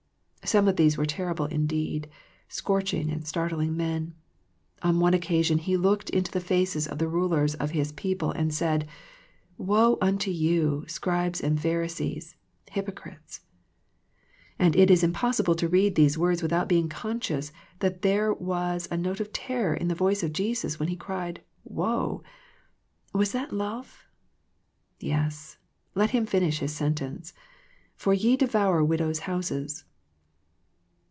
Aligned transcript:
Some 0.43 0.67
of 0.67 0.75
these 0.75 0.97
were 0.97 1.05
terrible 1.05 1.45
indeed, 1.45 2.09
scorch 2.49 2.93
ing 2.93 3.09
and 3.09 3.25
startling 3.25 3.77
men. 3.77 4.15
On 4.81 4.99
one 4.99 5.13
occasion 5.13 5.59
He 5.59 5.77
looked 5.77 6.09
into 6.09 6.31
the 6.31 6.41
faces 6.41 6.87
of 6.87 6.97
the 6.97 7.07
rulers 7.07 7.55
of 7.55 7.71
His 7.71 7.93
people 7.93 8.31
and 8.31 8.53
said," 8.53 8.85
Woe 9.69 9.97
unto 10.01 10.29
you. 10.29 10.83
Scribes 10.87 11.39
and 11.39 11.61
Pharisees, 11.61 12.35
hypocrites"; 12.71 13.41
and 14.59 14.75
it 14.75 14.91
is 14.91 15.03
impossible 15.03 15.55
to 15.55 15.69
read 15.69 15.95
these 15.95 16.17
words 16.17 16.41
without 16.41 16.67
being 16.67 16.89
conscious 16.89 17.53
that 17.79 18.01
there 18.01 18.33
was 18.33 18.89
a 18.91 18.97
note 18.97 19.21
of 19.21 19.31
terror 19.31 19.75
in 19.75 19.87
the 19.87 19.95
voice 19.95 20.23
of 20.23 20.33
Jesus 20.33 20.77
when 20.79 20.89
He 20.89 20.97
cried 20.97 21.43
"Woe." 21.63 22.23
Was 23.13 23.31
that 23.31 23.53
love? 23.53 24.05
Yes, 24.99 25.59
let 25.95 26.09
Him 26.09 26.25
finish 26.25 26.59
His 26.59 26.73
sentence, 26.73 27.31
"for 27.95 28.13
ye 28.13 28.35
devour 28.35 28.83
widows' 28.83 29.19
houses." 29.19 29.85